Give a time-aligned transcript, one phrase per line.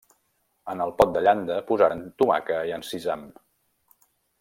[0.73, 3.33] En el pot de llanda posaren tomaca i encisam.